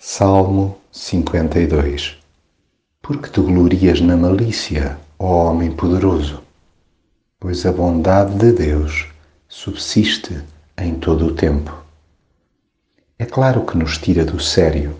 Salmo 0.00 0.78
52 0.92 2.18
Porque 3.02 3.28
te 3.30 3.40
glorias 3.40 4.00
na 4.00 4.16
malícia, 4.16 4.96
ó 5.18 5.50
homem 5.50 5.72
poderoso? 5.72 6.40
Pois 7.40 7.66
a 7.66 7.72
bondade 7.72 8.36
de 8.36 8.52
Deus 8.52 9.08
subsiste 9.48 10.40
em 10.80 10.94
todo 10.94 11.26
o 11.26 11.34
tempo. 11.34 11.76
É 13.18 13.24
claro 13.24 13.66
que 13.66 13.76
nos 13.76 13.98
tira 13.98 14.24
do 14.24 14.38
sério 14.38 14.94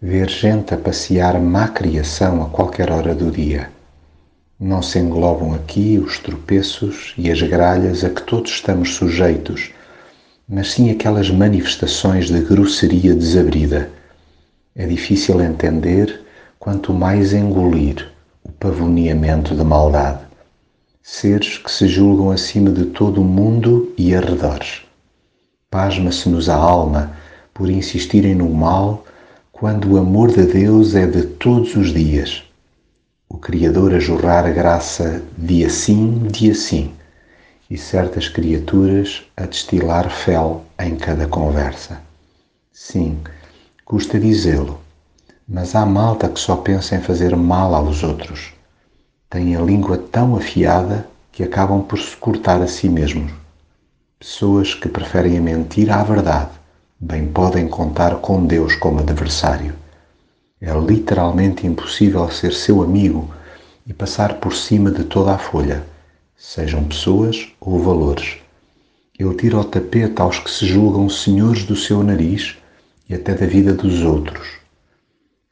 ver 0.00 0.28
gente 0.28 0.74
a 0.74 0.76
passear 0.76 1.38
má 1.40 1.68
criação 1.68 2.42
a 2.42 2.48
qualquer 2.48 2.90
hora 2.90 3.14
do 3.14 3.30
dia. 3.30 3.70
Não 4.58 4.82
se 4.82 4.98
englobam 4.98 5.54
aqui 5.54 6.02
os 6.04 6.18
tropeços 6.18 7.14
e 7.16 7.30
as 7.30 7.40
gralhas 7.40 8.02
a 8.02 8.10
que 8.10 8.22
todos 8.22 8.50
estamos 8.50 8.96
sujeitos, 8.96 9.70
mas 10.48 10.72
sim 10.72 10.90
aquelas 10.90 11.30
manifestações 11.30 12.26
de 12.26 12.40
grosseria 12.40 13.14
desabrida 13.14 14.01
é 14.74 14.86
difícil 14.86 15.40
entender, 15.40 16.22
quanto 16.58 16.92
mais 16.94 17.32
engolir, 17.32 18.10
o 18.42 18.50
pavoneamento 18.52 19.54
da 19.54 19.64
maldade. 19.64 20.20
Seres 21.02 21.58
que 21.58 21.70
se 21.70 21.86
julgam 21.86 22.30
acima 22.30 22.70
de 22.70 22.86
todo 22.86 23.20
o 23.20 23.24
mundo 23.24 23.92
e 23.98 24.14
arredores. 24.14 24.82
Pasma-se-nos 25.70 26.48
a 26.48 26.54
alma 26.54 27.16
por 27.52 27.68
insistirem 27.68 28.34
no 28.34 28.48
mal 28.48 29.04
quando 29.50 29.92
o 29.92 29.98
amor 29.98 30.32
de 30.32 30.44
Deus 30.44 30.94
é 30.94 31.06
de 31.06 31.22
todos 31.22 31.76
os 31.76 31.92
dias. 31.92 32.42
O 33.28 33.36
Criador 33.36 33.94
a 33.94 33.98
jorrar 33.98 34.52
graça 34.52 35.22
dia 35.36 35.68
sim, 35.70 36.26
dia 36.30 36.54
sim, 36.54 36.92
e 37.70 37.78
certas 37.78 38.28
criaturas 38.28 39.22
a 39.36 39.46
destilar 39.46 40.10
fel 40.10 40.64
em 40.78 40.96
cada 40.96 41.26
conversa. 41.26 42.00
Sim, 42.72 43.18
Custa 43.92 44.18
dizê-lo, 44.18 44.80
mas 45.46 45.74
há 45.74 45.84
malta 45.84 46.26
que 46.26 46.40
só 46.40 46.56
pensa 46.56 46.96
em 46.96 47.02
fazer 47.02 47.36
mal 47.36 47.74
aos 47.74 48.02
outros. 48.02 48.54
Têm 49.28 49.54
a 49.54 49.60
língua 49.60 49.98
tão 49.98 50.34
afiada 50.34 51.06
que 51.30 51.42
acabam 51.42 51.82
por 51.82 51.98
se 51.98 52.16
cortar 52.16 52.62
a 52.62 52.66
si 52.66 52.88
mesmos. 52.88 53.30
Pessoas 54.18 54.72
que 54.72 54.88
preferem 54.88 55.36
a 55.36 55.42
mentira 55.42 55.96
à 55.96 56.02
verdade 56.02 56.52
bem 56.98 57.26
podem 57.26 57.68
contar 57.68 58.14
com 58.16 58.46
Deus 58.46 58.74
como 58.76 59.00
adversário. 59.00 59.74
É 60.58 60.72
literalmente 60.72 61.66
impossível 61.66 62.30
ser 62.30 62.54
seu 62.54 62.82
amigo 62.82 63.28
e 63.86 63.92
passar 63.92 64.36
por 64.40 64.54
cima 64.54 64.90
de 64.90 65.04
toda 65.04 65.34
a 65.34 65.38
folha, 65.38 65.84
sejam 66.34 66.82
pessoas 66.84 67.46
ou 67.60 67.78
valores. 67.78 68.38
Ele 69.18 69.34
tira 69.34 69.58
o 69.58 69.64
tapete 69.64 70.22
aos 70.22 70.38
que 70.38 70.50
se 70.50 70.64
julgam 70.64 71.10
senhores 71.10 71.66
do 71.66 71.76
seu 71.76 72.02
nariz 72.02 72.56
e 73.08 73.14
até 73.14 73.34
da 73.34 73.46
vida 73.46 73.72
dos 73.74 74.02
outros. 74.02 74.48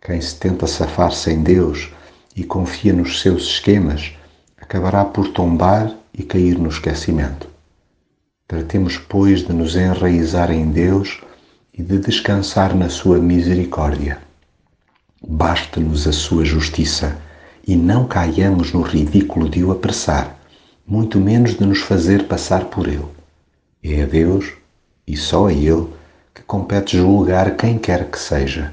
Quem 0.00 0.20
se 0.20 0.36
tenta 0.36 0.66
safar 0.66 1.12
sem 1.12 1.42
Deus 1.42 1.90
e 2.34 2.42
confia 2.42 2.92
nos 2.92 3.20
seus 3.20 3.44
esquemas 3.44 4.12
acabará 4.60 5.04
por 5.04 5.28
tombar 5.28 5.94
e 6.12 6.22
cair 6.22 6.58
no 6.58 6.68
esquecimento. 6.68 7.48
Tratemos, 8.48 8.98
pois, 8.98 9.46
de 9.46 9.52
nos 9.52 9.76
enraizar 9.76 10.50
em 10.50 10.70
Deus 10.70 11.20
e 11.72 11.82
de 11.82 11.98
descansar 11.98 12.74
na 12.74 12.88
Sua 12.88 13.18
misericórdia. 13.18 14.18
Basta-nos 15.26 16.06
a 16.06 16.12
Sua 16.12 16.44
justiça 16.44 17.16
e 17.66 17.76
não 17.76 18.06
caiamos 18.06 18.72
no 18.72 18.82
ridículo 18.82 19.48
de 19.48 19.62
o 19.62 19.70
apressar, 19.70 20.36
muito 20.86 21.18
menos 21.18 21.54
de 21.56 21.64
nos 21.64 21.80
fazer 21.80 22.26
passar 22.26 22.64
por 22.66 22.88
Ele. 22.88 23.06
É 23.82 24.02
a 24.02 24.06
Deus, 24.06 24.52
e 25.06 25.16
só 25.16 25.46
a 25.46 25.52
Ele, 25.52 25.86
que 26.34 26.42
compete 26.42 26.96
julgar 26.96 27.56
quem 27.56 27.78
quer 27.78 28.10
que 28.10 28.18
seja. 28.18 28.72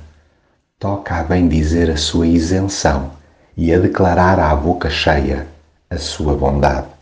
Toca 0.77 1.15
a 1.15 1.23
bem 1.23 1.47
dizer 1.47 1.89
a 1.89 1.97
sua 1.97 2.27
isenção 2.27 3.11
e 3.55 3.73
a 3.73 3.79
declarar 3.79 4.39
à 4.39 4.55
boca 4.55 4.89
cheia 4.89 5.47
a 5.89 5.97
sua 5.97 6.35
bondade. 6.35 6.98